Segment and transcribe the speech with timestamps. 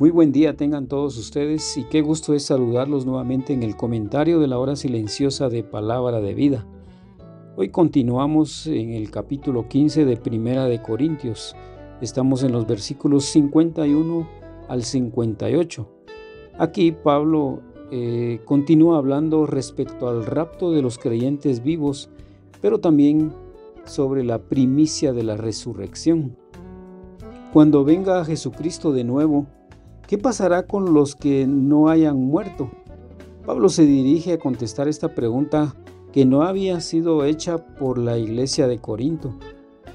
[0.00, 4.38] Muy buen día tengan todos ustedes y qué gusto es saludarlos nuevamente en el comentario
[4.38, 6.64] de la hora silenciosa de Palabra de Vida.
[7.56, 11.56] Hoy continuamos en el capítulo 15 de Primera de Corintios.
[12.00, 14.28] Estamos en los versículos 51
[14.68, 15.88] al 58.
[16.60, 17.60] Aquí Pablo
[17.90, 22.08] eh, continúa hablando respecto al rapto de los creyentes vivos,
[22.60, 23.32] pero también
[23.84, 26.36] sobre la primicia de la resurrección.
[27.52, 29.48] Cuando venga Jesucristo de nuevo,
[30.08, 32.70] ¿Qué pasará con los que no hayan muerto?
[33.44, 35.76] Pablo se dirige a contestar esta pregunta
[36.14, 39.34] que no había sido hecha por la iglesia de Corinto.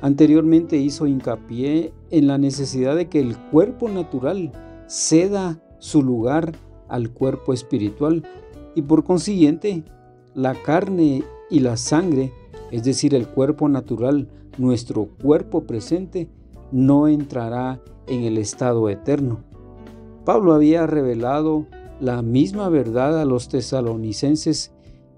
[0.00, 4.50] Anteriormente hizo hincapié en la necesidad de que el cuerpo natural
[4.86, 6.52] ceda su lugar
[6.88, 8.22] al cuerpo espiritual
[8.74, 9.84] y por consiguiente
[10.32, 12.32] la carne y la sangre,
[12.70, 16.30] es decir, el cuerpo natural, nuestro cuerpo presente,
[16.72, 19.47] no entrará en el estado eterno.
[20.28, 21.64] Pablo había revelado
[22.00, 24.72] la misma verdad a los tesalonicenses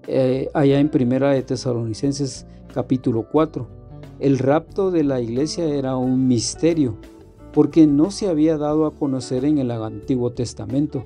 [0.07, 3.67] eh, allá en Primera de Tesalonicenses capítulo 4.
[4.21, 6.95] El rapto de la iglesia era un misterio
[7.51, 11.03] porque no se había dado a conocer en el Antiguo Testamento.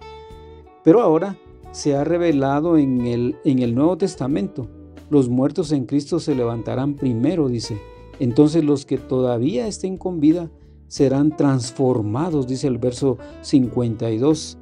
[0.84, 1.36] Pero ahora
[1.72, 4.68] se ha revelado en el, en el Nuevo Testamento.
[5.10, 7.82] Los muertos en Cristo se levantarán primero, dice.
[8.20, 10.52] Entonces los que todavía estén con vida
[10.88, 14.58] serán transformados, dice el verso 52.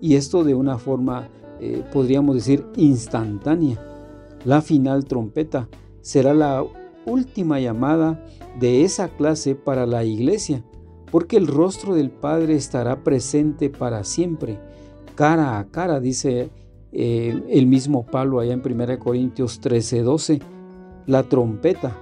[0.00, 1.28] Y esto de una forma,
[1.60, 3.78] eh, podríamos decir, instantánea.
[4.44, 5.68] La final trompeta
[6.00, 6.64] será la
[7.06, 8.24] última llamada
[8.58, 10.64] de esa clase para la iglesia,
[11.10, 14.58] porque el rostro del Padre estará presente para siempre,
[15.14, 16.50] cara a cara, dice
[16.92, 20.40] eh, el mismo Pablo allá en 1 Corintios 13, 12.
[21.06, 21.96] La trompeta,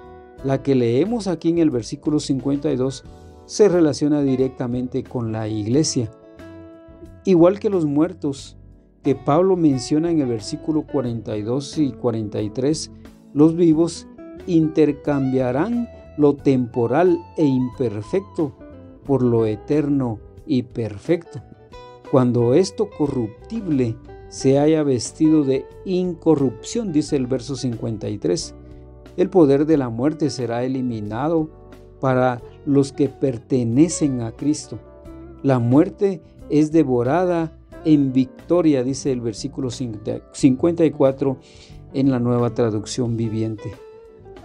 [0.45, 3.05] la que leemos aquí en el versículo 52,
[3.51, 6.09] se relaciona directamente con la iglesia.
[7.25, 8.57] Igual que los muertos
[9.03, 12.93] que Pablo menciona en el versículo 42 y 43,
[13.35, 14.07] los vivos
[14.47, 18.53] intercambiarán lo temporal e imperfecto
[19.05, 21.43] por lo eterno y perfecto.
[22.13, 23.97] Cuando esto corruptible
[24.29, 28.55] se haya vestido de incorrupción, dice el verso 53,
[29.17, 31.51] el poder de la muerte será eliminado
[32.01, 34.79] para los que pertenecen a Cristo.
[35.43, 41.39] La muerte es devorada en victoria, dice el versículo 54
[41.95, 43.73] en la nueva traducción viviente.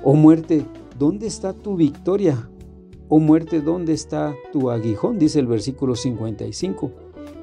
[0.03, 0.65] Oh muerte,
[0.97, 2.49] ¿dónde está tu victoria?
[3.09, 5.19] Oh muerte, ¿dónde está tu aguijón?
[5.19, 6.91] Dice el versículo 55.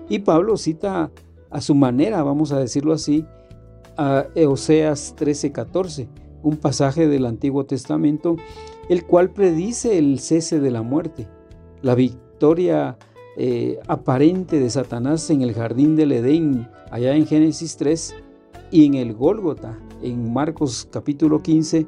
[0.09, 1.11] Y Pablo cita
[1.51, 3.25] a su manera, vamos a decirlo así,
[3.97, 6.09] a Oseas 13:14,
[6.43, 8.37] un pasaje del Antiguo Testamento
[8.89, 11.29] el cual predice el cese de la muerte,
[11.83, 12.99] la victoria
[13.37, 18.15] eh, aparente de Satanás en el jardín del Edén, allá en Génesis 3,
[18.71, 21.87] y en el Gólgota, en Marcos capítulo 15,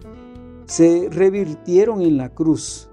[0.66, 2.88] se revirtieron en la cruz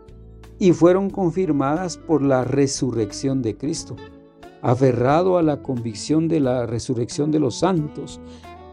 [0.59, 3.95] y fueron confirmadas por la resurrección de Cristo.
[4.61, 8.21] Aferrado a la convicción de la resurrección de los santos,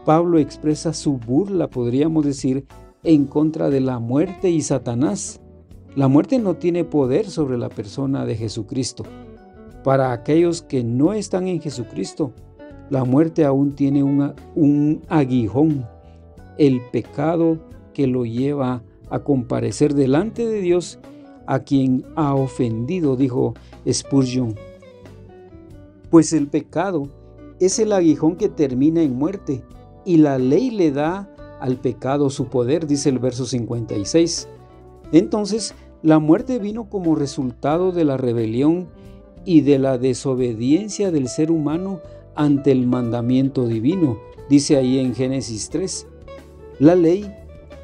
[0.05, 2.65] Pablo expresa su burla, podríamos decir,
[3.03, 5.39] en contra de la muerte y Satanás.
[5.95, 9.03] La muerte no tiene poder sobre la persona de Jesucristo.
[9.83, 12.33] Para aquellos que no están en Jesucristo,
[12.89, 15.87] la muerte aún tiene un aguijón,
[16.57, 17.59] el pecado
[17.93, 20.99] que lo lleva a comparecer delante de Dios
[21.47, 23.55] a quien ha ofendido, dijo
[23.89, 24.55] Spurgeon.
[26.09, 27.09] Pues el pecado
[27.59, 29.63] es el aguijón que termina en muerte
[30.05, 31.29] y la ley le da
[31.59, 34.47] al pecado su poder, dice el verso 56.
[35.11, 38.89] Entonces, la muerte vino como resultado de la rebelión
[39.45, 42.01] y de la desobediencia del ser humano
[42.35, 44.17] ante el mandamiento divino,
[44.49, 46.07] dice ahí en Génesis 3.
[46.79, 47.29] La ley,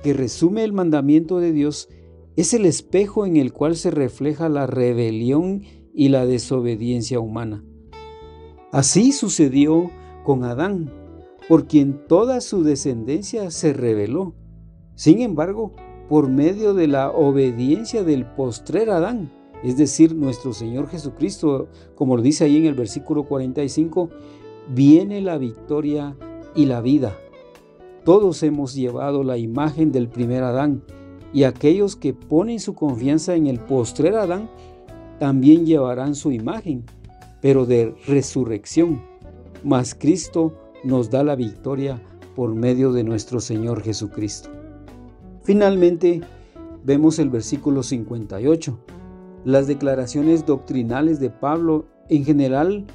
[0.04, 1.90] que resume el mandamiento de Dios,
[2.36, 5.64] es el espejo en el cual se refleja la rebelión
[5.94, 7.64] y la desobediencia humana.
[8.72, 9.90] Así sucedió
[10.24, 10.92] con Adán
[11.48, 14.34] por quien toda su descendencia se reveló.
[14.96, 15.74] Sin embargo,
[16.10, 19.32] por medio de la obediencia del postrer Adán,
[19.64, 24.10] es decir, nuestro Señor Jesucristo, como lo dice ahí en el versículo 45,
[24.70, 26.16] viene la victoria
[26.56, 27.18] y la vida.
[28.04, 30.84] Todos hemos llevado la imagen del primer Adán
[31.34, 34.50] y aquellos que ponen su confianza en el postrer Adán
[35.20, 36.84] también llevarán su imagen,
[37.42, 39.02] pero de resurrección.
[39.64, 40.54] Mas Cristo
[40.86, 42.02] nos da la victoria
[42.36, 44.50] por medio de nuestro Señor Jesucristo.
[45.44, 46.22] Finalmente,
[46.84, 48.78] vemos el versículo 58.
[49.44, 52.86] Las declaraciones doctrinales de Pablo en general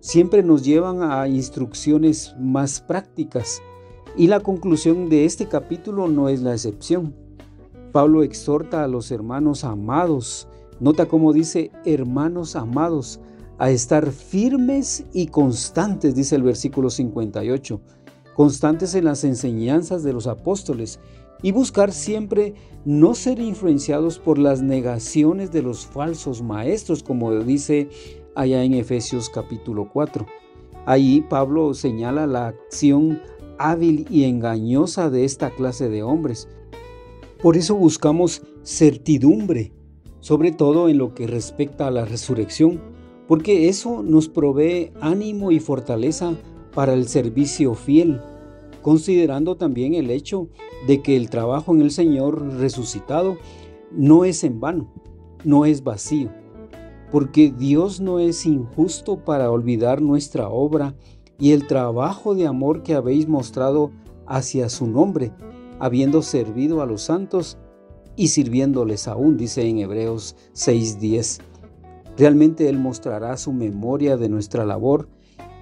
[0.00, 3.60] siempre nos llevan a instrucciones más prácticas
[4.16, 7.14] y la conclusión de este capítulo no es la excepción.
[7.92, 10.48] Pablo exhorta a los hermanos amados,
[10.80, 13.20] nota cómo dice hermanos amados,
[13.58, 17.80] a estar firmes y constantes, dice el versículo 58,
[18.34, 21.00] constantes en las enseñanzas de los apóstoles
[21.42, 22.54] y buscar siempre
[22.84, 27.88] no ser influenciados por las negaciones de los falsos maestros, como dice
[28.34, 30.26] allá en Efesios capítulo 4.
[30.84, 33.20] Ahí Pablo señala la acción
[33.58, 36.48] hábil y engañosa de esta clase de hombres.
[37.42, 39.72] Por eso buscamos certidumbre,
[40.20, 42.80] sobre todo en lo que respecta a la resurrección,
[43.28, 46.34] porque eso nos provee ánimo y fortaleza
[46.74, 48.20] para el servicio fiel,
[48.82, 50.48] considerando también el hecho
[50.86, 53.38] de que el trabajo en el Señor resucitado
[53.90, 54.92] no es en vano,
[55.44, 56.30] no es vacío,
[57.10, 60.94] porque Dios no es injusto para olvidar nuestra obra
[61.38, 63.90] y el trabajo de amor que habéis mostrado
[64.26, 65.32] hacia su nombre,
[65.78, 67.58] habiendo servido a los santos
[68.16, 71.40] y sirviéndoles aún, dice en Hebreos 6:10.
[72.16, 75.08] Realmente Él mostrará su memoria de nuestra labor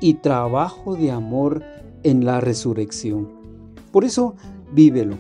[0.00, 1.62] y trabajo de amor
[2.02, 3.28] en la resurrección.
[3.90, 4.34] Por eso,
[4.72, 5.16] vívelo.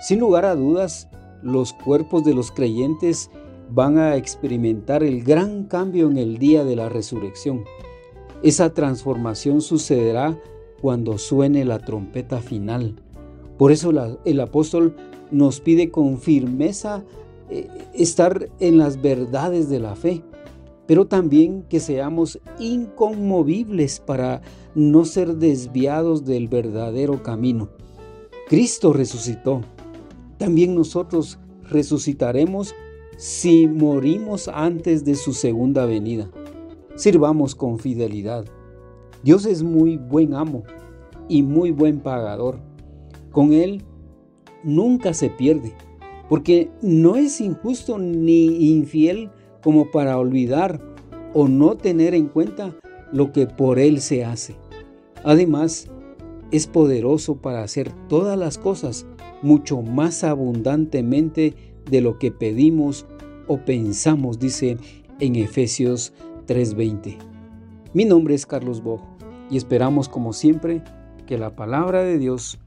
[0.00, 1.08] Sin lugar a dudas,
[1.42, 3.30] los cuerpos de los creyentes
[3.70, 7.64] van a experimentar el gran cambio en el día de la resurrección.
[8.42, 10.38] Esa transformación sucederá
[10.80, 12.96] cuando suene la trompeta final.
[13.58, 13.92] Por eso
[14.24, 14.94] el apóstol
[15.30, 17.02] nos pide con firmeza
[17.50, 20.22] eh, estar en las verdades de la fe,
[20.86, 24.42] pero también que seamos inconmovibles para
[24.74, 27.68] no ser desviados del verdadero camino.
[28.48, 29.62] Cristo resucitó.
[30.38, 32.74] También nosotros resucitaremos
[33.16, 36.30] si morimos antes de su segunda venida
[36.96, 38.46] sirvamos con fidelidad.
[39.22, 40.64] Dios es muy buen amo
[41.28, 42.58] y muy buen pagador.
[43.30, 43.82] Con Él
[44.64, 45.72] nunca se pierde,
[46.28, 49.30] porque no es injusto ni infiel
[49.66, 50.80] como para olvidar
[51.34, 52.76] o no tener en cuenta
[53.10, 54.54] lo que por Él se hace.
[55.24, 55.88] Además,
[56.52, 59.06] es poderoso para hacer todas las cosas
[59.42, 61.56] mucho más abundantemente
[61.90, 63.06] de lo que pedimos
[63.48, 64.76] o pensamos, dice
[65.18, 66.12] en Efesios
[66.46, 67.18] 3:20.
[67.92, 69.00] Mi nombre es Carlos Boj
[69.50, 70.84] y esperamos como siempre
[71.26, 72.60] que la palabra de Dios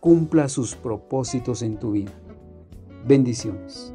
[0.00, 2.12] cumpla sus propósitos en tu vida.
[3.06, 3.94] Bendiciones.